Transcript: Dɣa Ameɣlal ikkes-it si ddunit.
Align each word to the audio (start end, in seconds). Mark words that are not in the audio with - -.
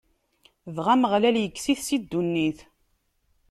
Dɣa 0.75 0.91
Ameɣlal 0.95 1.35
ikkes-it 1.37 1.79
si 1.87 1.97
ddunit. 2.01 2.59